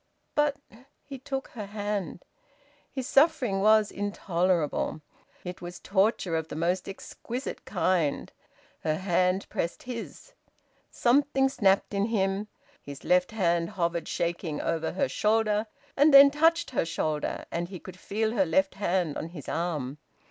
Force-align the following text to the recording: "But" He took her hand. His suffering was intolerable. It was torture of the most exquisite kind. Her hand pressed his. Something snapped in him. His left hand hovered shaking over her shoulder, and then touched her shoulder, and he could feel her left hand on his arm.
"But" 0.33 0.55
He 1.11 1.19
took 1.19 1.49
her 1.49 1.67
hand. 1.67 2.25
His 2.91 3.05
suffering 3.05 3.59
was 3.61 3.91
intolerable. 3.91 5.01
It 5.43 5.61
was 5.61 5.77
torture 5.79 6.35
of 6.35 6.47
the 6.47 6.55
most 6.55 6.89
exquisite 6.89 7.65
kind. 7.65 8.33
Her 8.79 8.95
hand 8.95 9.47
pressed 9.49 9.83
his. 9.83 10.33
Something 10.89 11.49
snapped 11.49 11.93
in 11.93 12.05
him. 12.07 12.47
His 12.81 13.03
left 13.03 13.29
hand 13.29 13.69
hovered 13.77 14.07
shaking 14.07 14.59
over 14.59 14.93
her 14.93 15.07
shoulder, 15.07 15.67
and 15.95 16.11
then 16.11 16.31
touched 16.31 16.71
her 16.71 16.83
shoulder, 16.83 17.45
and 17.51 17.67
he 17.69 17.77
could 17.79 17.99
feel 17.99 18.31
her 18.31 18.45
left 18.47 18.73
hand 18.73 19.19
on 19.19 19.27
his 19.27 19.47
arm. 19.47 19.99